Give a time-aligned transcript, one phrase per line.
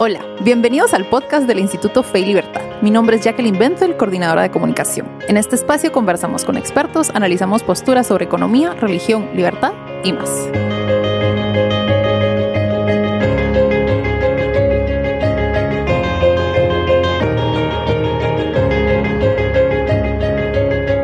[0.00, 2.62] Hola, bienvenidos al podcast del Instituto Fe y Libertad.
[2.82, 5.08] Mi nombre es Jacqueline Bentel, coordinadora de comunicación.
[5.26, 9.72] En este espacio conversamos con expertos, analizamos posturas sobre economía, religión, libertad
[10.04, 10.30] y más.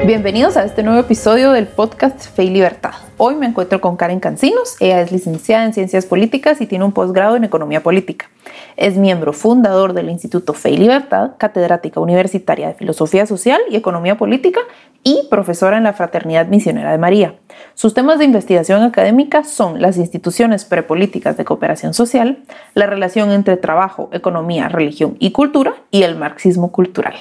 [0.06, 2.92] Bienvenidos a este nuevo episodio del podcast Fe y Libertad.
[3.16, 4.76] Hoy me encuentro con Karen Cancinos.
[4.78, 8.28] Ella es licenciada en Ciencias Políticas y tiene un posgrado en Economía Política.
[8.76, 14.16] Es miembro fundador del Instituto Fe y Libertad, catedrática universitaria de Filosofía Social y Economía
[14.16, 14.60] Política
[15.04, 17.36] y profesora en la Fraternidad Misionera de María.
[17.74, 22.42] Sus temas de investigación académica son las instituciones prepolíticas de cooperación social,
[22.74, 27.14] la relación entre trabajo, economía, religión y cultura y el marxismo cultural.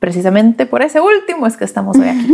[0.00, 2.28] Precisamente por ese último es que estamos hoy aquí.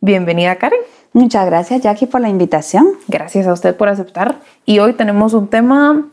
[0.00, 0.80] Bienvenida, Karen.
[1.12, 2.88] Muchas gracias, Jackie, por la invitación.
[3.06, 4.40] Gracias a usted por aceptar.
[4.64, 6.04] Y hoy tenemos un tema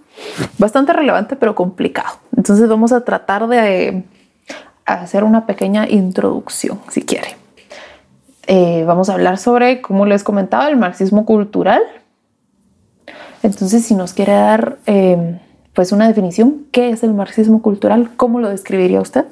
[0.57, 2.17] bastante relevante, pero complicado.
[2.35, 4.03] Entonces vamos a tratar de
[4.85, 7.35] hacer una pequeña introducción, si quiere.
[8.47, 11.81] Eh, vamos a hablar sobre, como les comentaba, el marxismo cultural.
[13.41, 15.39] Entonces, si nos quiere dar eh,
[15.73, 18.11] pues una definición, ¿qué es el marxismo cultural?
[18.15, 19.25] ¿Cómo lo describiría usted?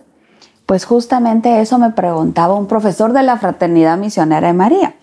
[0.71, 4.95] Pues justamente eso me preguntaba un profesor de la Fraternidad Misionera de María,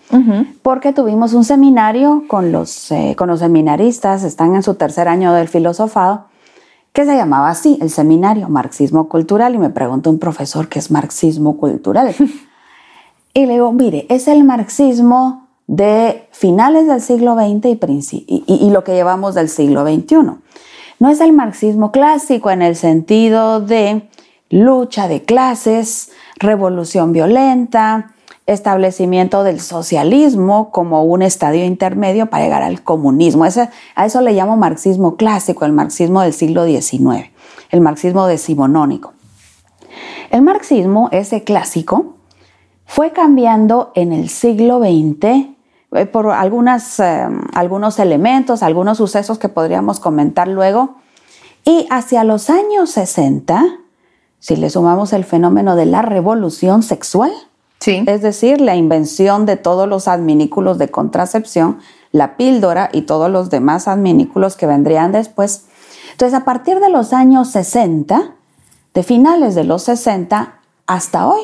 [0.63, 5.31] porque tuvimos un seminario con los, eh, con los seminaristas, están en su tercer año
[5.31, 6.25] del filosofado,
[6.91, 10.89] que se llamaba así, el seminario Marxismo Cultural, y me preguntó un profesor qué es
[10.89, 12.15] marxismo cultural.
[13.35, 18.83] y le digo, mire, es el marxismo de finales del siglo XX y, y lo
[18.83, 20.15] que llevamos del siglo XXI.
[20.97, 24.09] No es el marxismo clásico en el sentido de
[24.49, 28.13] lucha de clases, revolución violenta,
[28.45, 33.45] establecimiento del socialismo como un estadio intermedio para llegar al comunismo.
[33.45, 37.29] a eso le llamo marxismo clásico, el marxismo del siglo XIX,
[37.69, 39.13] el marxismo decimonónico.
[40.31, 42.15] El marxismo, ese clásico,
[42.85, 45.47] fue cambiando en el siglo XX
[45.91, 50.95] eh, por eh, algunos elementos, algunos sucesos que podríamos comentar luego,
[51.65, 53.63] y hacia los años 60,
[54.39, 57.31] si le sumamos el fenómeno de la revolución sexual,
[57.85, 61.79] es decir, la invención de todos los adminículos de contracepción,
[62.11, 65.65] la píldora y todos los demás adminículos que vendrían después.
[66.11, 68.33] Entonces, a partir de los años 60,
[68.93, 71.41] de finales de los 60 hasta hoy,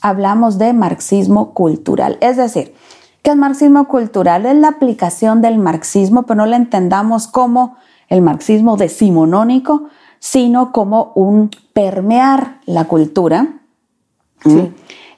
[0.00, 2.18] hablamos de marxismo cultural.
[2.20, 2.74] Es decir,
[3.22, 7.76] que el marxismo cultural es la aplicación del marxismo, pero no lo entendamos como
[8.08, 9.88] el marxismo decimonónico,
[10.18, 13.60] sino como un permear la cultura,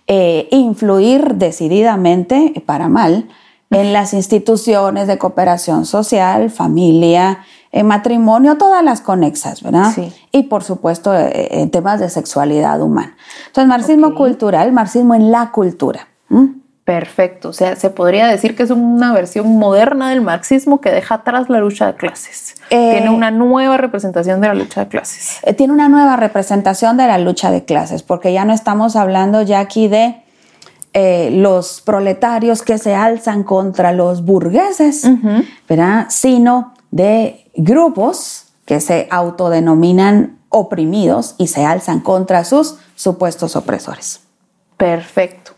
[0.07, 3.29] eh, influir decididamente, para mal,
[3.71, 9.93] en las instituciones de cooperación social, familia, en matrimonio, todas las conexas, ¿verdad?
[10.33, 13.17] Y por supuesto, eh, en temas de sexualidad humana.
[13.47, 16.09] Entonces, marxismo cultural, marxismo en la cultura.
[16.91, 21.15] Perfecto, o sea, se podría decir que es una versión moderna del marxismo que deja
[21.15, 22.57] atrás la lucha de clases.
[22.71, 25.39] Eh, tiene una nueva representación de la lucha de clases.
[25.45, 29.41] Eh, tiene una nueva representación de la lucha de clases, porque ya no estamos hablando
[29.43, 30.21] ya aquí de
[30.93, 35.09] eh, los proletarios que se alzan contra los burgueses,
[35.69, 36.07] ¿verdad?
[36.09, 44.23] Sino de grupos que se autodenominan oprimidos y se alzan contra sus supuestos opresores.
[44.77, 45.53] Perfecto.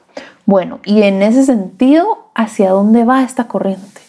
[0.46, 4.00] Bueno, y en ese sentido, ¿hacia dónde va esta corriente?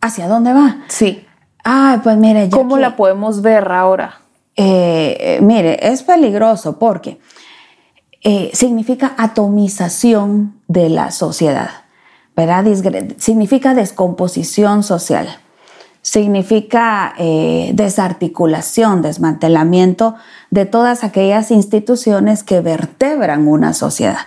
[0.00, 0.78] ¿Hacia dónde va?
[0.88, 1.26] Sí.
[1.64, 4.20] Ah, pues mire, ¿cómo la podemos ver ahora?
[4.56, 7.18] Eh, eh, mire, es peligroso porque
[8.22, 11.70] eh, significa atomización de la sociedad,
[12.36, 12.66] ¿verdad?
[13.16, 15.28] significa descomposición social,
[16.02, 17.14] significa
[17.72, 20.16] desarticulación, desmantelamiento
[20.50, 24.18] de todas aquellas instituciones que vertebran una sociedad.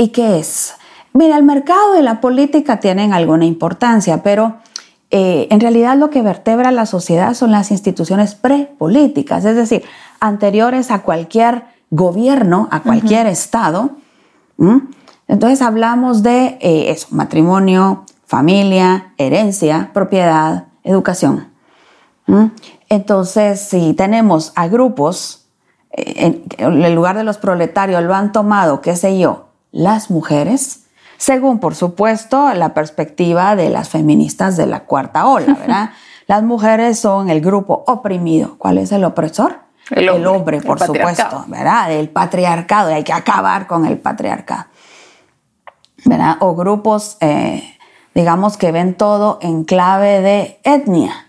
[0.00, 0.74] ¿Y qué es?
[1.12, 4.58] Mira, el mercado y la política tienen alguna importancia, pero
[5.10, 9.82] eh, en realidad lo que vertebra la sociedad son las instituciones prepolíticas, es decir,
[10.20, 13.96] anteriores a cualquier gobierno, a cualquier Estado.
[15.26, 21.48] Entonces hablamos de eh, eso, matrimonio, familia, herencia, propiedad, educación.
[22.88, 25.48] Entonces, si tenemos a grupos,
[25.90, 30.84] eh, en, el lugar de los proletarios lo han tomado, qué sé yo, las mujeres,
[31.16, 35.90] según por supuesto la perspectiva de las feministas de la cuarta ola, ¿verdad?
[36.26, 38.56] las mujeres son el grupo oprimido.
[38.58, 39.60] ¿Cuál es el opresor?
[39.90, 41.90] El hombre, por supuesto, ¿verdad?
[41.92, 44.66] El patriarcado, y hay que acabar con el patriarcado.
[46.04, 46.36] ¿verdad?
[46.40, 47.76] O grupos, eh,
[48.14, 51.26] digamos, que ven todo en clave de etnia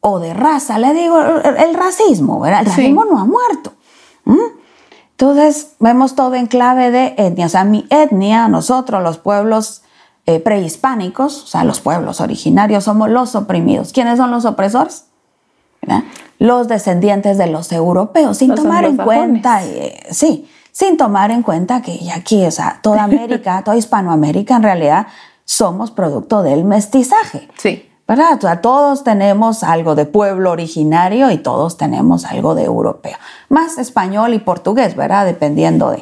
[0.00, 2.60] o de raza, le digo, el racismo, ¿verdad?
[2.60, 3.72] El racismo no ha muerto.
[5.18, 7.46] Entonces, vemos todo en clave de etnia.
[7.46, 9.82] O sea, mi etnia, nosotros, los pueblos
[10.26, 13.92] eh, prehispánicos, o sea, los pueblos originarios, somos los oprimidos.
[13.92, 15.04] ¿Quiénes son los opresores?
[16.38, 21.80] Los descendientes de los europeos, sin tomar en cuenta, eh, sí, sin tomar en cuenta
[21.80, 25.06] que aquí, o sea, toda América, toda Hispanoamérica en realidad
[25.44, 27.48] somos producto del mestizaje.
[27.58, 27.88] Sí.
[28.06, 28.36] ¿Verdad?
[28.36, 33.16] O sea, todos tenemos algo de pueblo originario y todos tenemos algo de europeo.
[33.48, 35.24] Más español y portugués, ¿verdad?
[35.24, 35.94] Dependiendo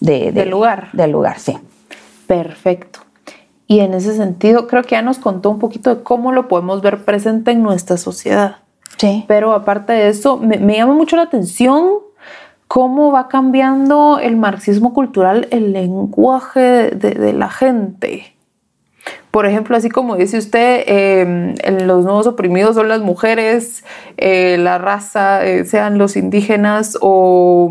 [0.00, 0.88] de, del lugar.
[0.92, 1.58] Del lugar, sí.
[2.26, 3.00] Perfecto.
[3.66, 6.80] Y en ese sentido, creo que ya nos contó un poquito de cómo lo podemos
[6.82, 8.56] ver presente en nuestra sociedad.
[8.96, 9.24] Sí.
[9.28, 11.98] Pero aparte de eso, me, llama mucho la atención
[12.66, 18.34] cómo va cambiando el marxismo cultural, el lenguaje de la gente.
[19.30, 21.54] Por ejemplo, así como dice usted, em,
[21.86, 23.84] los nuevos oprimidos son las mujeres,
[24.16, 27.70] eh, la raza, eh, sean los indígenas o,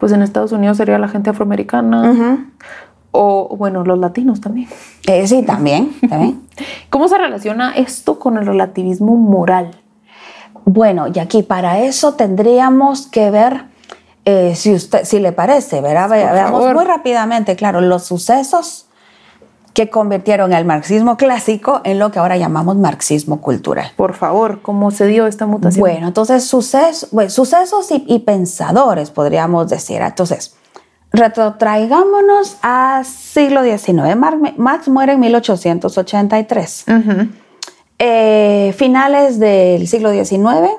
[0.00, 2.48] pues en Estados Unidos sería la gente afroamericana.
[3.14, 4.68] O bueno, los latinos también.
[5.06, 6.40] Eh, sí, también, también.
[6.90, 9.70] ¿Cómo se relaciona esto con el relativismo moral?
[10.64, 13.66] Bueno, y aquí para eso tendríamos que ver,
[14.54, 16.08] si usted, si le parece, ¿verdad?
[16.08, 18.88] Veamos muy rápidamente, claro, los sucesos
[19.74, 23.90] que convirtieron el marxismo clásico en lo que ahora llamamos marxismo cultural.
[23.96, 25.80] Por favor, ¿cómo se dio esta mutación?
[25.80, 30.02] Bueno, entonces sucesos, sucesos y, pensadores, podríamos decir.
[30.02, 30.54] Entonces,
[31.10, 34.16] retrotraigámonos al siglo XIX.
[34.56, 36.84] Marx muere en 1883.
[37.98, 40.70] Eh, finales del siglo XIX,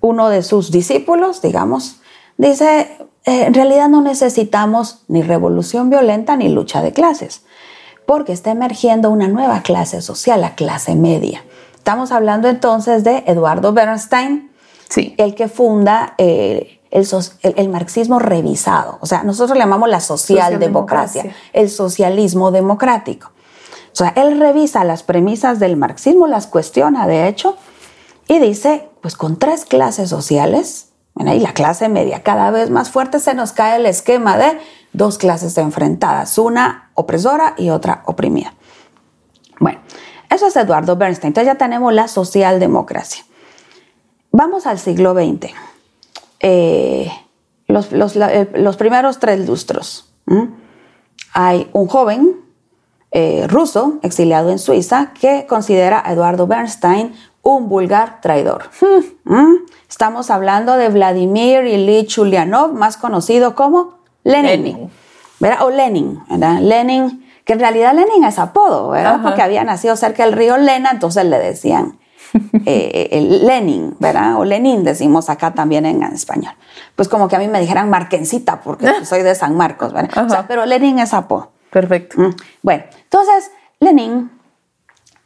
[0.00, 2.00] uno de sus discípulos, digamos,
[2.36, 7.42] dice, eh, en realidad no necesitamos ni revolución violenta ni lucha de clases
[8.10, 11.44] porque está emergiendo una nueva clase social, la clase media.
[11.76, 14.50] Estamos hablando entonces de Eduardo Bernstein,
[14.88, 15.14] sí.
[15.16, 18.98] el que funda eh, el, marxismo revisado.
[19.00, 23.30] O sea, nosotros le llamamos la socialdemocracia, el socialismo democrático.
[23.92, 27.56] O sea, él revisa las premisas del marxismo, las cuestiona de hecho,
[28.26, 33.20] y dice, pues con tres clases sociales, y la clase media cada vez más fuerte,
[33.20, 34.58] se nos cae el esquema de
[34.92, 38.54] dos clases enfrentadas, una opresora y otra oprimida.
[39.58, 39.80] Bueno,
[40.30, 41.30] eso es Eduardo Bernstein.
[41.30, 43.24] Entonces ya tenemos la socialdemocracia.
[44.32, 45.52] Vamos al siglo XX.
[46.40, 47.10] Eh,
[47.68, 50.12] eh, los, primeros tres lustros.
[51.32, 52.36] Hay un joven
[53.10, 58.70] eh, ruso exiliado en Suiza que considera a Eduardo Bernstein un vulgar traidor.
[59.88, 64.90] Estamos hablando de Vladimir Ilyich Ulyanov, más conocido como Lenin.
[65.40, 65.62] ¿Verdad?
[65.62, 66.60] O Lenin, ¿verdad?
[66.60, 69.20] Lenin, que en realidad Lenin es apodo, ¿verdad?
[69.22, 71.98] Porque había nacido cerca del río Lena, entonces le decían
[72.66, 74.36] eh, Lenin, ¿verdad?
[74.36, 76.52] O Lenin decimos acá también en español.
[76.94, 80.26] Pues como que a mí me dijeran Marquencita, porque soy de San Marcos, ¿verdad?
[80.26, 81.50] O sea, pero Lenin es apodo.
[81.70, 82.20] Perfecto.
[82.20, 82.34] Mm.
[82.62, 83.50] Bueno, entonces
[83.80, 84.30] Lenin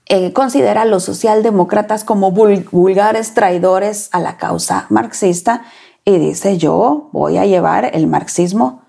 [0.07, 5.63] eh, considera a los socialdemócratas como vulgares traidores a la causa marxista
[6.05, 8.83] y dice yo voy a llevar el marxismo,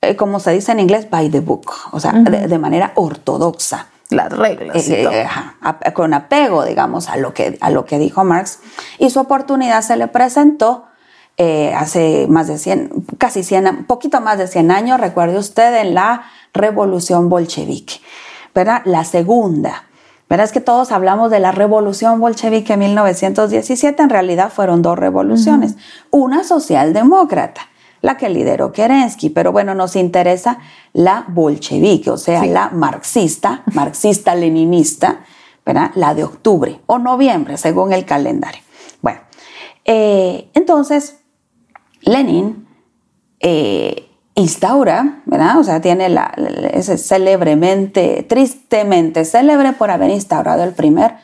[0.00, 3.88] eh, como se dice en inglés, by the book, o sea, de, manera ortodoxa.
[4.10, 4.88] Las reglas.
[4.88, 5.28] Eh,
[5.92, 8.60] con apego, digamos, a lo, que, a lo que dijo Marx.
[8.98, 10.86] Y su oportunidad se le presentó
[11.76, 16.22] hace más de 100, casi 100, poquito más de 100 años, recuerde usted, en la
[16.52, 18.00] revolución bolchevique,
[18.54, 18.82] ¿verdad?
[18.84, 19.84] La segunda
[20.28, 25.76] Verás que todos hablamos de la revolución bolchevique en 1917, en realidad fueron dos revoluciones.
[26.10, 27.62] Una socialdemócrata,
[28.00, 30.58] la que lideró Kerensky, pero bueno, nos interesa
[30.92, 35.24] la bolchevique, o sea, la marxista, marxista-leninista,
[35.64, 35.90] ¿verdad?
[35.94, 38.62] La de octubre o noviembre, según el calendario.
[39.02, 39.20] Bueno,
[39.84, 41.20] eh, entonces,
[42.02, 42.66] Lenin
[43.40, 45.58] eh, instaura, ¿verdad?
[45.58, 46.32] O sea, tiene la,
[46.72, 51.16] ese célebremente, tristemente célebre por haber instaurado el primer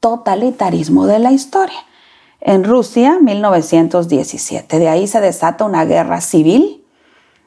[0.00, 1.78] totalitarismo de la historia.
[2.44, 4.80] En Rusia, 1917.
[4.80, 6.84] De ahí se desata una guerra civil,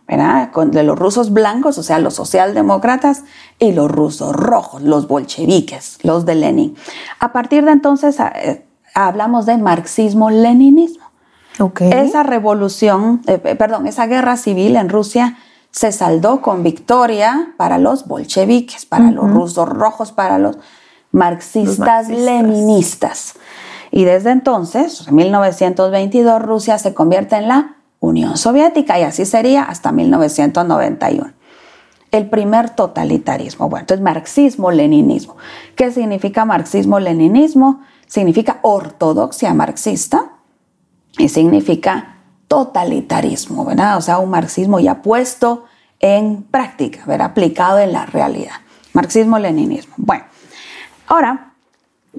[0.07, 0.51] ¿verdad?
[0.67, 3.25] de los rusos blancos, o sea, los socialdemócratas,
[3.59, 6.75] y los rusos rojos, los bolcheviques, los de Lenin.
[7.19, 11.03] A partir de entonces eh, hablamos de marxismo-leninismo.
[11.79, 15.37] Esa revolución, eh, eh, perdón, esa guerra civil en Rusia
[15.71, 20.57] se saldó con victoria para los bolcheviques, para los rusos rojos, para los
[21.11, 23.35] marxistas, leninistas.
[23.95, 29.63] Y desde entonces, en 1922, Rusia se convierte en la Unión Soviética y así sería
[29.63, 31.31] hasta 1991.
[32.11, 33.69] El primer totalitarismo.
[33.69, 35.37] Bueno, entonces marxismo-leninismo.
[35.77, 37.79] ¿Qué significa marxismo-leninismo?
[38.05, 40.33] significa ortodoxia marxista
[41.17, 42.17] y significa
[42.49, 43.95] totalitarismo, ¿verdad?
[43.95, 45.63] O sea, un marxismo ya puesto
[46.01, 47.27] en práctica, ¿verdad?
[47.27, 48.55] Aplicado en la realidad.
[48.91, 49.93] Marxismo-leninismo.
[49.95, 50.25] Bueno,
[51.07, 51.54] ahora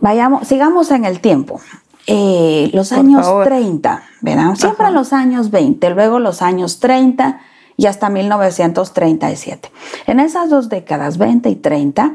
[0.01, 1.61] vayamos, sigamos en el tiempo.
[2.07, 4.55] Eh, los años 30, ¿verdad?
[4.55, 7.41] Siempre los años 20, luego los años 30
[7.77, 9.71] y hasta 1937.
[10.07, 12.15] En esas dos décadas, 20 y 30,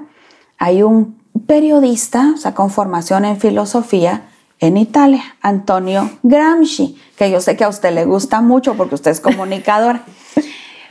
[0.58, 4.24] hay un periodista, o sea, con formación en filosofía
[4.62, 9.12] en Italia, Antonio Gramsci, que yo sé que a usted le gusta mucho porque usted
[9.12, 10.00] es comunicador.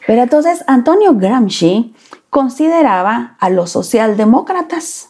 [0.07, 1.95] Pero entonces Antonio Gramsci
[2.31, 5.10] consideraba a los socialdemócratas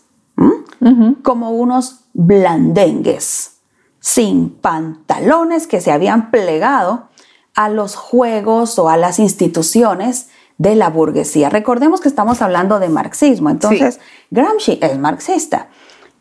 [1.22, 3.58] como unos blandengues,
[4.00, 7.08] sin pantalones que se habían plegado
[7.54, 11.50] a los juegos o a las instituciones de la burguesía.
[11.50, 15.68] Recordemos que estamos hablando de marxismo, entonces Gramsci es marxista,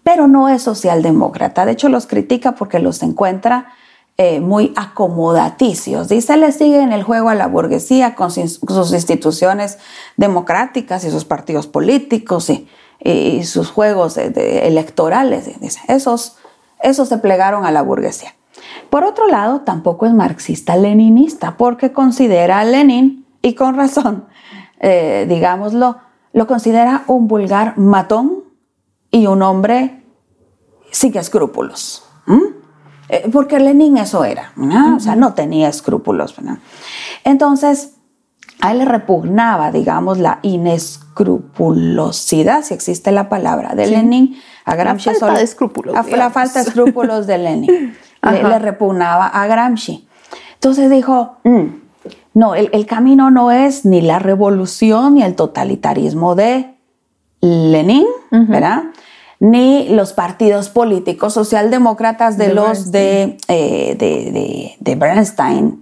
[0.04, 1.66] pero no es socialdemócrata.
[1.66, 3.74] De hecho, los critica porque los encuentra
[4.18, 6.10] eh, muy acomodaticios.
[6.10, 9.78] Dice, le sigue en el juego a la burguesía con sus instituciones
[10.18, 12.68] democráticas y sus partidos políticos y,
[13.44, 15.60] sus juegos electorales.
[15.60, 16.38] Dice, esos,
[16.82, 18.36] esos se plegaron a la burguesía.
[18.90, 24.26] Por otro lado, tampoco es marxista-leninista, porque considera a Lenin, y con razón,
[24.80, 25.98] eh, digámoslo,
[26.34, 28.44] lo considera un vulgar matón
[29.12, 30.04] y un hombre
[30.92, 32.04] sin escrúpulos.
[33.10, 34.54] Eh, porque Lenin eso era,
[34.96, 36.36] o sea, no tenía escrúpulos.
[37.24, 37.96] Entonces,
[38.62, 40.40] a él le repugnaba, digamos, la
[41.20, 44.38] inescrupulosidad, si existe la palabra, de Lenin.
[44.66, 45.96] A Gramsci la falta de escrúpulos.
[46.12, 47.98] la falta de escrúpulos de Lenin.
[48.22, 50.08] le, repugnaba a Gramsci.
[50.56, 51.66] Entonces dijo, mm,
[52.34, 56.76] no, el, camino no es ni la revolución ni el totalitarismo de
[57.42, 58.84] Lenin, ¿verdad?
[59.40, 65.82] Ni los partidos políticos socialdemócratas de, los de, eh, de, Bernstein.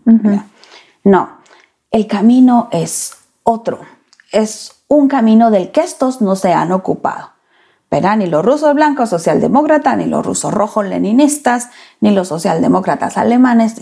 [1.03, 1.29] No,
[1.89, 3.96] el camino es otro.
[4.31, 7.31] Es un camino del que estos no se han ocupado.
[7.89, 8.17] ¿verdad?
[8.17, 11.69] Ni los rusos blancos socialdemócratas, ni los rusos rojos leninistas,
[12.01, 13.81] ni los socialdemócratas alemanes.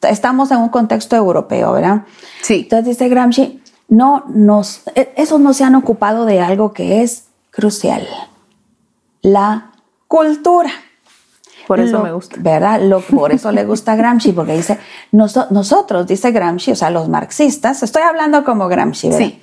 [0.00, 2.02] Estamos en un contexto europeo, ¿verdad?
[2.42, 2.60] Sí.
[2.62, 7.26] Entonces dice Gramsci, no nos, e, esos no se han ocupado de algo que es
[7.50, 8.06] crucial,
[9.20, 9.72] la
[10.08, 10.70] cultura.
[11.68, 12.36] Por eso me gusta.
[12.40, 12.80] ¿Verdad?
[13.14, 14.78] por eso le gusta Gramsci, porque dice,
[15.12, 19.26] nosotros, dice Gramsci, o sea, los marxistas, estoy hablando como Gramsci, ¿verdad?
[19.26, 19.42] Sí.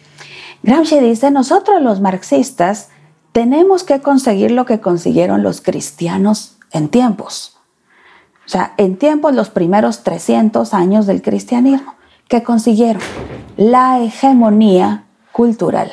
[0.64, 2.90] Gramsci dice, nosotros los marxistas
[3.32, 7.58] tenemos que conseguir lo que consiguieron los cristianos en tiempos.
[8.46, 11.94] O sea, en tiempos, los primeros 300 años del cristianismo,
[12.28, 13.02] que consiguieron
[13.58, 15.92] la hegemonía cultural.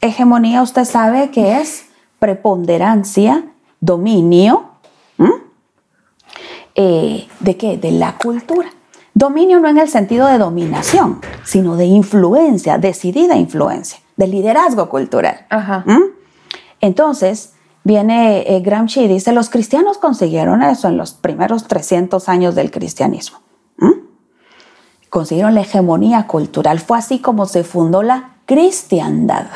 [0.00, 1.86] Hegemonía, usted sabe que es
[2.18, 3.44] preponderancia,
[3.80, 4.70] dominio.
[6.76, 7.76] Eh, ¿De qué?
[7.76, 8.68] De la cultura.
[9.14, 15.46] Dominio no en el sentido de dominación, sino de influencia, decidida influencia, de liderazgo cultural.
[15.50, 15.84] Ajá.
[16.80, 22.54] Entonces, viene eh, Gramsci y dice, los cristianos consiguieron eso en los primeros 300 años
[22.54, 23.38] del cristianismo.
[25.10, 26.80] Consiguieron la hegemonía cultural.
[26.80, 29.46] Fue así como se fundó la cristiandad,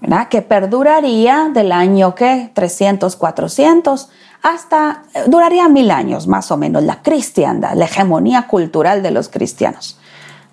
[0.00, 0.28] ¿verdad?
[0.28, 4.10] que perduraría del año que 300, 400
[4.44, 9.28] hasta, eh, duraría mil años más o menos, la cristiandad, la hegemonía cultural de los
[9.28, 9.98] cristianos.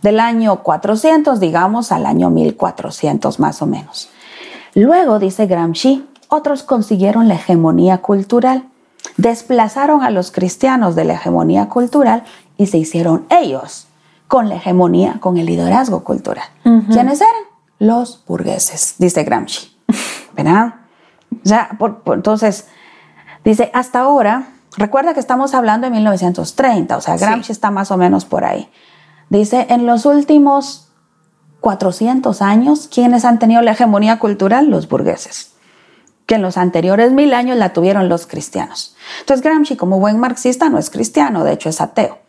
[0.02, 4.10] Del año 400, digamos, al año 1400 más o menos.
[4.74, 8.64] Luego, dice Gramsci, otros consiguieron la hegemonía cultural,
[9.18, 12.24] desplazaron a los cristianos de la hegemonía cultural
[12.58, 13.88] y se hicieron ellos
[14.28, 16.46] con la hegemonía, con el liderazgo cultural.
[16.64, 17.44] ¿Quiénes eran?
[17.80, 19.76] Los burgueses, dice Gramsci.
[20.36, 20.76] ¿Verdad?
[21.44, 21.70] Ya,
[22.06, 22.68] entonces,
[23.44, 27.98] dice, hasta ahora, recuerda que estamos hablando de 1930, o sea, Gramsci está más o
[27.98, 28.70] menos por ahí.
[29.32, 30.90] Dice, en los últimos
[31.62, 34.70] 400 años, ¿quiénes han tenido la hegemonía cultural?
[34.70, 35.54] Los burgueses.
[36.26, 38.98] Que en los anteriores mil años la tuvieron los cristianos.
[39.22, 42.20] Entonces Gramsci, como buen marxista, no es cristiano, de hecho es ateo.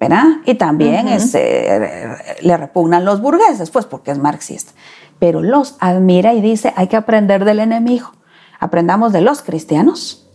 [0.00, 0.24] ¿verdad?
[0.46, 4.72] Y también eh, le repugnan los burgueses, pues porque es marxista.
[5.18, 8.12] Pero los admira y dice, hay que aprender del enemigo.
[8.58, 10.26] Aprendamos de los cristianos.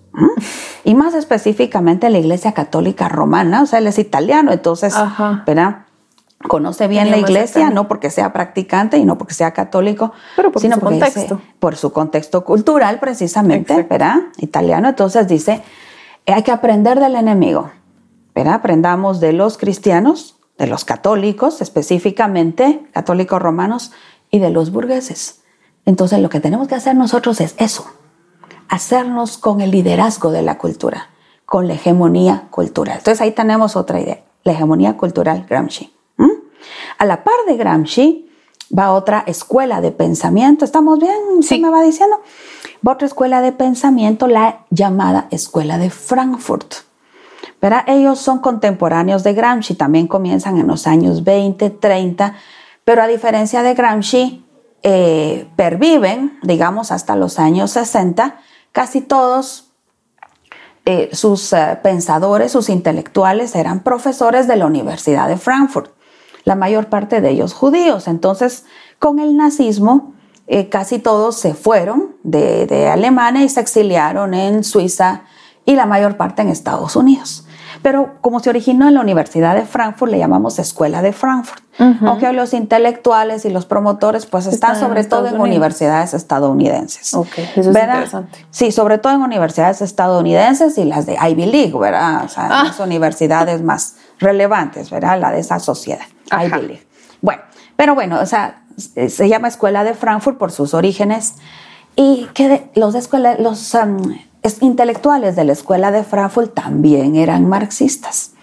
[0.83, 4.93] Y más específicamente la Iglesia Católica Romana, o sea, él es italiano, entonces,
[5.47, 5.85] ¿verdad?
[6.47, 10.61] Conoce bien la iglesia, no porque sea practicante y no porque sea católico, Pero por
[10.61, 11.41] sino su contexto.
[11.59, 14.17] por su contexto cultural precisamente, ¿verdad?
[14.37, 14.89] Italiano.
[14.89, 15.61] Entonces dice,
[16.25, 17.71] hay que aprender del enemigo,
[18.35, 18.55] ¿verdad?
[18.55, 23.91] Aprendamos de los cristianos, de los católicos específicamente, católicos romanos,
[24.29, 25.41] y de los burgueses.
[25.85, 27.85] Entonces lo que tenemos que hacer nosotros es eso,
[28.69, 31.09] hacernos con el liderazgo de la cultura
[31.51, 32.99] con la hegemonía cultural.
[32.99, 35.93] Entonces ahí tenemos otra idea, la hegemonía cultural Gramsci.
[37.01, 38.29] A la par de Gramsci
[38.77, 41.41] va otra escuela de pensamiento, ¿estamos bien?
[41.41, 42.17] ¿Sí me va diciendo?
[42.87, 46.75] Va otra escuela de pensamiento, la llamada Escuela de Frankfurt.
[47.59, 47.85] ¿Verdad?
[47.87, 52.35] Ellos son contemporáneos de Gramsci, también comienzan en los años 20, 30,
[52.85, 54.45] pero a diferencia de Gramsci,
[54.83, 58.41] eh, perviven, digamos, hasta los años 60,
[58.71, 59.71] casi todos
[60.85, 65.95] eh, sus eh, pensadores, sus intelectuales eran profesores de la Universidad de Frankfurt,
[66.43, 68.07] la mayor parte de ellos judíos.
[68.07, 68.65] Entonces,
[68.99, 70.13] con el nazismo,
[70.69, 75.23] casi todos se fueron de, de Alemania y se exiliaron en Suiza
[75.65, 77.45] y la mayor parte en Estados Unidos.
[77.81, 81.63] Pero como se originó en la Universidad de Frankfurt, le llamamos Escuela de Frankfurt.
[82.05, 87.13] Aunque los intelectuales y los promotores, pues están, sobre todo en universidades estadounidenses.
[87.15, 88.45] Ok, eso es interesante.
[88.51, 92.25] Sí, sobre todo en universidades estadounidenses y las de Ivy League, ¿verdad?
[92.25, 92.63] O sea, ah.
[92.65, 95.19] las universidades más relevantes, ¿verdad?
[95.19, 96.87] La de esa sociedad, Ivy League.
[97.21, 97.41] Bueno,
[97.75, 101.35] pero bueno, o sea, se llama Escuela de Frankfurt por sus orígenes
[101.95, 104.15] y que los de escuela, los um,
[104.61, 108.33] intelectuales de la escuela de Frankfurt también eran marxistas.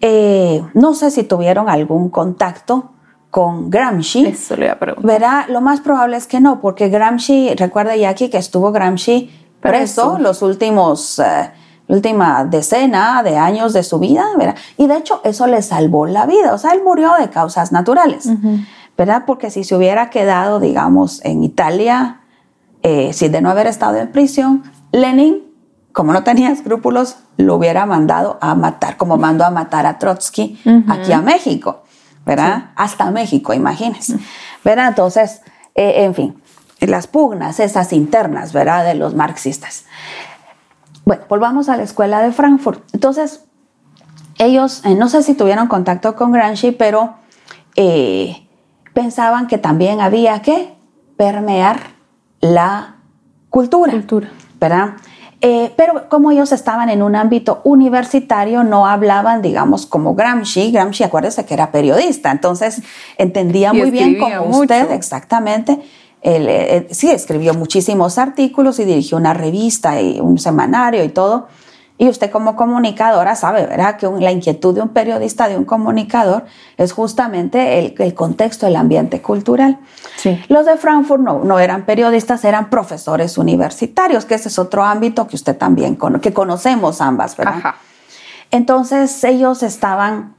[0.00, 2.90] Eh, no sé si tuvieron algún contacto
[3.30, 4.26] con Gramsci.
[4.26, 8.70] Eso le Verá, lo más probable es que no, porque Gramsci, recuerda Jackie que estuvo
[8.70, 9.30] Gramsci
[9.60, 11.50] preso, los últimos, eh,
[11.88, 14.56] última decena de años de su vida, ¿verdad?
[14.76, 18.28] Y de hecho eso le salvó la vida, o sea, él murió de causas naturales,
[18.96, 19.24] ¿verdad?
[19.26, 22.20] Porque si se hubiera quedado, digamos, en Italia,
[22.86, 24.62] eh, si de no haber estado en prisión,
[24.92, 25.42] Lenin,
[25.92, 30.60] como no tenía escrúpulos, lo hubiera mandado a matar, como mandó a matar a Trotsky
[30.86, 31.82] aquí a México,
[32.26, 32.72] ¿verdad?
[32.76, 34.18] Hasta México, imagínense.
[34.62, 34.88] ¿Verdad?
[34.88, 35.40] Entonces,
[35.74, 36.42] eh, en fin,
[36.80, 38.84] las pugnas esas internas, ¿verdad?
[38.84, 39.86] De los marxistas.
[41.06, 42.84] Bueno, volvamos a la escuela de Frankfurt.
[42.92, 43.46] Entonces,
[44.36, 47.14] ellos, eh, no sé si tuvieron contacto con Gramsci, pero
[48.92, 50.76] pensaban que también había que
[51.16, 51.93] permear
[52.44, 52.96] la
[53.50, 53.92] cultura.
[53.92, 54.30] Cultura.
[54.60, 54.94] ¿Verdad?
[55.40, 60.70] Eh, pero como ellos estaban en un ámbito universitario, no hablaban, digamos, como Gramsci.
[60.70, 62.82] Gramsci, acuérdese que era periodista, entonces
[63.18, 65.80] entendía muy bien como usted, exactamente.
[66.22, 71.10] Él, eh, eh, sí, escribió muchísimos artículos y dirigió una revista y un semanario y
[71.10, 71.48] todo.
[71.96, 73.96] Y usted como comunicadora sabe, ¿verdad?
[73.96, 76.44] Que la inquietud de un periodista, de un comunicador,
[76.76, 79.78] es justamente el, contexto, el ambiente cultural.
[80.16, 80.42] Sí.
[80.48, 85.28] Los de Frankfurt no, no, eran periodistas, eran profesores universitarios, que ese es otro ámbito
[85.28, 87.58] que usted también, que conocemos ambas, ¿verdad?
[87.58, 87.76] Ajá.
[88.50, 90.34] Entonces ellos estaban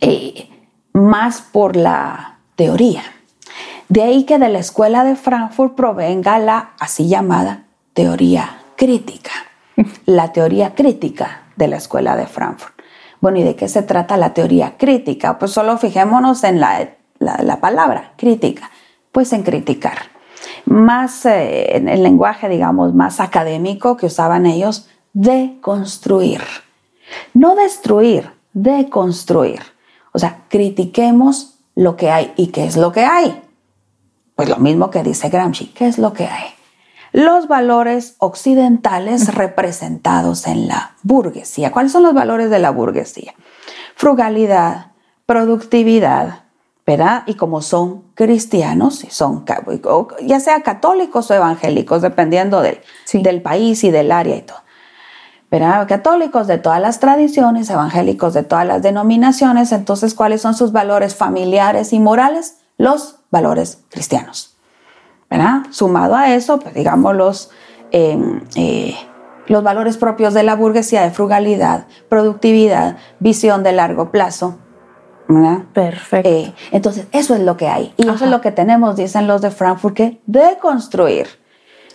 [0.00, 0.48] eh,
[0.94, 3.02] más por la teoría.
[3.90, 9.30] De ahí que de la escuela de Frankfurt provenga la así llamada teoría crítica
[10.06, 12.74] la teoría crítica de la Escuela de Frankfurt.
[13.20, 15.38] Bueno, ¿y de qué se trata la teoría crítica?
[15.38, 16.88] Pues solo fijémonos en la,
[17.60, 18.70] palabra crítica,
[19.12, 19.98] pues en criticar.
[20.64, 26.42] Más eh, en el lenguaje, digamos, más académico que usaban ellos, deconstruir.
[27.34, 29.60] No destruir, deconstruir.
[30.12, 32.32] O sea, critiquemos lo que hay.
[32.36, 33.42] ¿Y qué es lo que hay?
[34.36, 36.57] Pues lo mismo que dice Gramsci, ¿qué es lo que hay?
[37.12, 41.72] Los valores occidentales representados en la burguesía.
[41.72, 43.34] ¿Cuáles son los valores de la burguesía?
[43.94, 44.92] Frugalidad,
[45.26, 46.44] productividad,
[46.86, 47.22] ¿verdad?
[47.26, 49.44] Y como son cristianos, son
[50.22, 52.80] ya sea católicos o evangélicos, dependiendo del,
[53.12, 54.58] del país y del área y todo.
[55.50, 55.88] ¿verdad?
[55.88, 61.14] Católicos de todas las tradiciones, evangélicos de todas las denominaciones, entonces, ¿cuáles son sus valores
[61.14, 62.58] familiares y morales?
[62.76, 64.57] Los valores cristianos.
[65.70, 67.50] Sumado a eso, pues digamos los,
[67.90, 68.94] em, eh,
[69.46, 74.58] los valores propios de la burguesía de frugalidad, productividad, visión de largo plazo.
[75.74, 76.28] Perfecto.
[76.28, 77.92] Eh, entonces, eso es lo que hay.
[77.98, 81.28] Y eso es lo que tenemos, dicen los de Frankfurt, que deconstruir.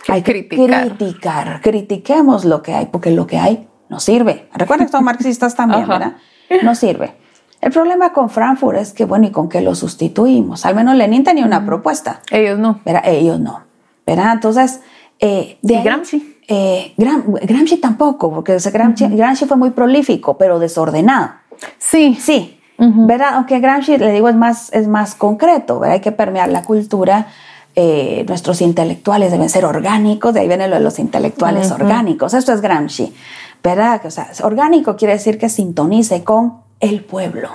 [0.08, 1.60] hay que criticar.
[1.60, 4.48] Critiquemos lo que hay, porque lo que hay no sirve.
[4.54, 6.16] Recuerden que son marxistas también, ¿verdad?
[6.62, 7.16] No sirve.
[7.64, 10.66] El problema con Frankfurt es que, bueno, ¿y con qué lo sustituimos?
[10.66, 12.20] Al menos Lenin tenía una propuesta.
[12.30, 12.80] Ellos no.
[12.84, 13.62] Pero ellos no.
[14.06, 14.34] ¿Verdad?
[14.34, 14.82] Entonces,
[15.18, 16.40] eh, de Gramsci?
[16.46, 21.30] Eh, Gramsci tampoco, porque Gramsci, fue muy prolífico, pero desordenado.
[21.78, 22.18] Sí.
[22.20, 22.60] Sí.
[22.76, 23.36] ¿Verdad?
[23.36, 25.94] Aunque Gramsci, le digo, es más, es más concreto, ¿verdad?
[25.94, 27.28] Hay que permear la cultura.
[27.74, 32.34] Eh, nuestros intelectuales deben ser orgánicos, de ahí viene lo de los intelectuales orgánicos.
[32.34, 33.14] Esto es Gramsci,
[33.62, 34.02] ¿verdad?
[34.04, 37.50] O sea, orgánico quiere decir que sintonice con el pueblo.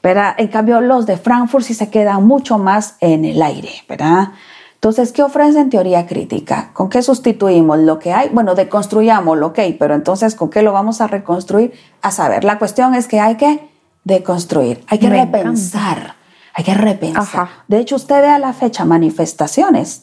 [0.00, 4.30] Pero en cambio los de Frankfurt sí se quedan mucho más en el aire, ¿verdad?
[4.74, 6.70] Entonces, ¿qué ofrecen teoría crítica?
[6.72, 8.30] ¿Con qué sustituimos lo que hay?
[8.30, 11.72] Bueno, deconstruyamos lo que hay, pero entonces, ¿con qué lo vamos a reconstruir?
[12.02, 13.70] A saber, la cuestión es que hay que
[14.02, 16.16] deconstruir, hay que repensar,
[16.52, 17.48] hay que repensar.
[17.68, 20.02] De hecho, usted ve a la fecha manifestaciones,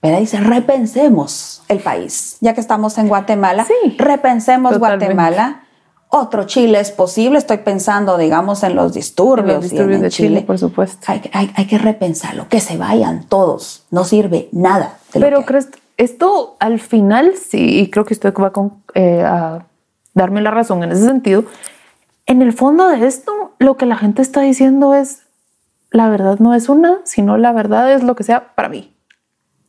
[0.00, 0.20] ¿verdad?
[0.20, 2.36] Dice, repensemos el país.
[2.40, 5.62] Ya que estamos en Guatemala, sí, repensemos Guatemala
[6.10, 7.38] otro Chile es posible.
[7.38, 11.06] Estoy pensando, digamos, en los disturbios, de Chile, por supuesto.
[11.06, 13.86] Hay, que repensarlo, que se vayan todos.
[13.90, 14.98] No sirve nada.
[15.12, 18.52] Pero crees, esto al final, sí, y creo que usted va
[18.94, 19.66] eh, a
[20.14, 21.44] darme la razón en ese sentido.
[22.26, 25.22] En el fondo de esto, lo que la gente está diciendo es,
[25.92, 28.92] la verdad no es una, sino la verdad es lo que sea para mí.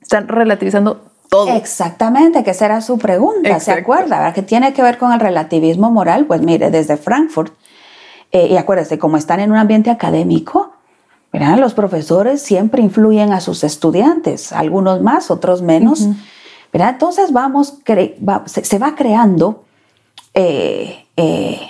[0.01, 1.10] Están relativizando
[1.55, 4.33] Exactamente, que esa era su pregunta, ¿se acuerda?
[4.33, 6.25] Que tiene que ver con el relativismo moral.
[6.25, 7.53] Pues mire, desde Frankfurt,
[8.33, 10.73] eh, y acuérdese, como están en un ambiente académico,
[11.31, 16.05] los profesores siempre influyen a sus estudiantes, algunos más, otros menos.
[16.73, 17.77] Entonces vamos,
[18.45, 19.63] se, va creando
[20.33, 21.61] eh, eh,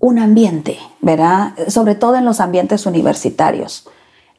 [0.00, 1.54] un ambiente, ¿verdad?
[1.68, 3.88] sobre todo en los ambientes universitarios.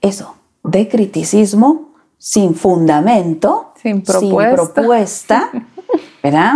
[0.01, 0.35] Eso,
[0.65, 1.92] de criticismo
[2.23, 5.51] sin fundamento, sin propuesta,
[6.23, 6.53] ¿verdad?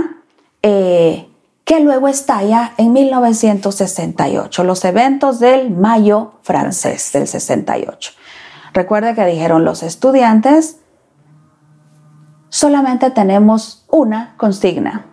[0.62, 1.28] Eh,
[1.66, 8.14] que luego estalla en 1968, los eventos del Mayo francés del 68.
[8.72, 10.80] Recuerde que dijeron los estudiantes,
[12.48, 15.06] solamente tenemos una consigna.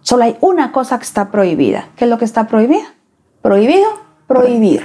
[0.00, 1.90] Solo hay una cosa que está prohibida.
[1.96, 2.88] ¿Qué es lo que está prohibido?
[3.42, 3.90] Prohibido,
[4.26, 4.82] prohibir.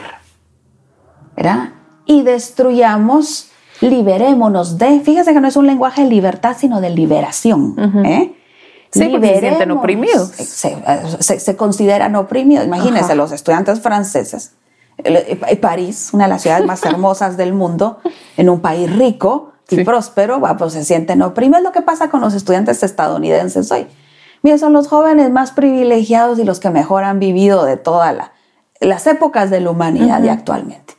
[1.38, 1.69] ¿Verdad?
[2.05, 3.48] Y destruyamos
[3.81, 7.75] liberémonos de, fíjese que no es un lenguaje de libertad, sino de liberación.
[8.05, 8.35] ¿eh?
[8.91, 10.29] Sí, porque se sienten oprimidos.
[10.29, 12.65] Se, consideran oprimidos.
[12.65, 14.53] Imagínense, los estudiantes franceses,
[15.61, 17.99] París, una de las ciudades más hermosas del mundo,
[18.37, 21.63] en un país rico y próspero, pues se sienten oprimidos.
[21.63, 23.87] Lo que pasa con los estudiantes estadounidenses hoy.
[24.41, 28.15] Mira, son los jóvenes más privilegiados y los que mejor han vivido de todas
[28.79, 30.95] las épocas de la humanidad y actualmente.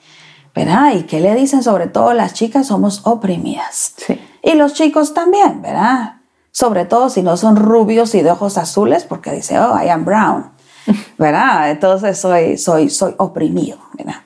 [0.60, 0.92] ¿Verdad?
[0.94, 1.62] ¿Y qué le dicen?
[1.62, 3.94] Sobre todo las chicas somos oprimidas.
[3.96, 4.20] Sí.
[4.42, 6.16] Y los chicos también, ¿verdad?
[6.50, 10.04] Sobre todo si no son rubios y de ojos azules, porque dice, oh, I am
[10.04, 10.50] brown,
[11.18, 11.70] ¿verdad?
[11.70, 14.16] Entonces soy, soy, soy oprimido, ¿verdad?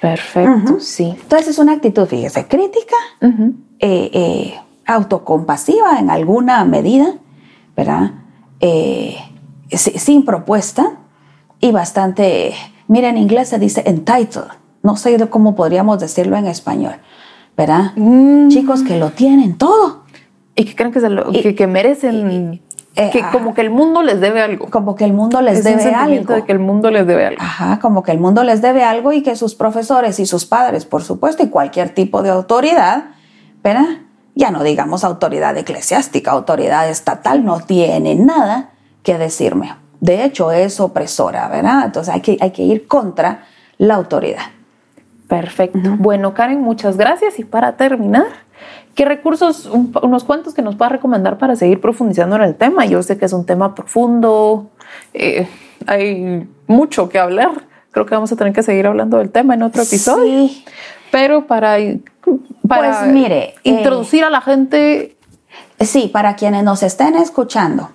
[0.00, 1.14] Perfecto, sí.
[1.20, 7.16] Entonces es una actitud, fíjese, crítica, eh, eh, autocompasiva en alguna medida,
[7.76, 8.12] ¿verdad?
[8.60, 9.18] Eh,
[9.68, 11.00] sin propuesta
[11.60, 12.54] y bastante,
[12.88, 16.96] mira, en inglés se dice entitled, no sé cómo podríamos decirlo en español,
[17.56, 17.92] ¿verdad?
[17.96, 18.48] Mm.
[18.48, 20.02] Chicos que lo tienen todo.
[20.54, 22.60] Y que creen que, se que, merecen,
[22.94, 24.68] eh, que como que el mundo les debe algo.
[24.68, 26.34] Como que el mundo les debe algo.
[26.34, 27.40] de que el mundo les debe algo.
[27.40, 30.84] Ajá, como que el mundo les debe algo y que sus profesores y sus padres,
[30.84, 33.04] por supuesto, y cualquier tipo de autoridad,
[33.62, 33.86] ¿verdad?
[34.34, 38.70] Ya no digamos autoridad eclesiástica, autoridad estatal, no tiene nada
[39.02, 39.74] que decirme.
[40.00, 41.84] De hecho, es opresora, ¿verdad?
[41.86, 43.44] Entonces hay que, hay que ir contra
[43.78, 44.42] la autoridad.
[45.32, 45.96] Perfecto.
[45.96, 47.38] Bueno, Karen, muchas gracias.
[47.38, 48.26] Y para terminar,
[48.94, 52.84] ¿qué recursos, unos cuantos que nos pueda recomendar para seguir profundizando en el tema?
[52.84, 54.68] Yo sé que es un tema profundo,
[55.14, 55.48] eh,
[55.86, 57.50] hay mucho que hablar.
[57.92, 60.48] Creo que vamos a tener que seguir hablando del tema en otro episodio.
[60.48, 60.64] Sí.
[61.10, 61.78] Pero para,
[62.68, 65.11] para pues mire, eh, introducir a la gente.
[65.80, 67.90] Sí, para quienes nos estén escuchando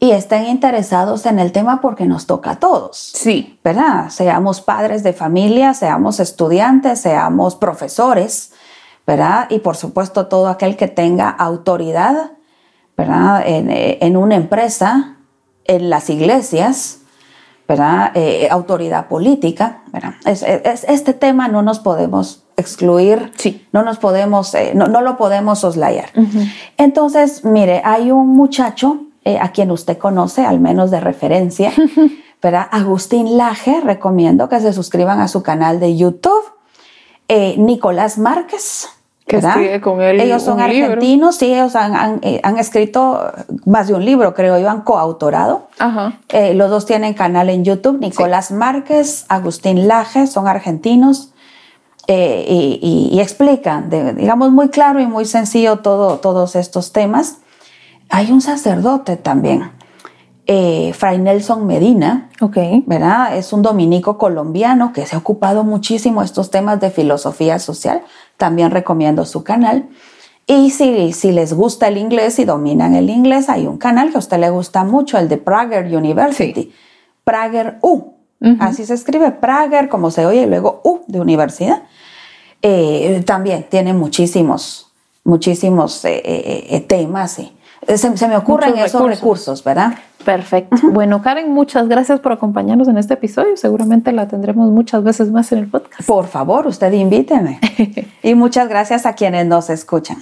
[0.00, 2.96] y estén interesados en el tema porque nos toca a todos.
[2.96, 3.58] Sí.
[3.62, 4.08] ¿Verdad?
[4.10, 8.52] Seamos padres de familia, seamos estudiantes, seamos profesores,
[9.06, 9.46] ¿verdad?
[9.50, 12.32] Y por supuesto todo aquel que tenga autoridad,
[12.96, 13.42] ¿verdad?
[13.46, 15.16] En, eh, una empresa,
[15.64, 17.00] en las iglesias,
[17.68, 18.10] ¿verdad?
[18.14, 20.14] Eh, autoridad política, ¿verdad?
[20.24, 23.66] Es, este tema no nos podemos excluir, sí.
[23.72, 26.10] no nos podemos, eh, no, lo podemos soslayar.
[26.76, 31.72] Entonces, mire, hay un muchacho eh, a quien usted conoce, al menos de referencia,
[32.42, 32.66] ¿verdad?
[32.70, 36.42] Agustín Laje, recomiendo que se suscriban a su canal de YouTube.
[37.28, 38.88] Eh, Nicolás Márquez,
[39.26, 40.20] que escribe con él.
[40.20, 43.30] Ellos son argentinos, sí, ellos eh, han, escrito
[43.66, 45.68] más de un libro, creo yo, han coautorado.
[46.54, 51.34] los dos tienen canal en YouTube, Nicolás Márquez, Agustín Laje, son argentinos.
[52.12, 57.38] Y, explican, digamos, muy claro y muy sencillo todo, todos estos temas.
[58.08, 59.70] Hay un sacerdote también,
[60.46, 62.82] eh, Fray Nelson Medina, okay.
[62.86, 63.36] ¿verdad?
[63.36, 68.02] Es un dominico colombiano que se ha ocupado muchísimo estos temas de filosofía social.
[68.36, 69.88] También recomiendo su canal.
[70.46, 74.16] Y si, si les gusta el inglés y dominan el inglés, hay un canal que
[74.16, 76.72] a usted le gusta mucho, el de Prager University.
[77.22, 78.19] Prager U.
[78.58, 81.82] Así se escribe, Prager, como se oye, y luego U de universidad.
[82.62, 84.90] Eh, también tiene muchísimos
[85.24, 86.02] muchísimos
[86.86, 87.38] temas.
[87.38, 87.52] y
[87.96, 89.62] se, me ocurren esos recursos.
[89.64, 89.94] ¿verdad?
[90.24, 90.76] Perfecto.
[90.90, 93.56] Bueno, Karen, muchas gracias por acompañarnos en este episodio.
[93.56, 96.06] Seguramente la tendremos muchas veces más en el podcast.
[96.06, 97.58] Por favor, usted invíteme.
[98.22, 100.18] y muchas gracias a quienes nos escuchan.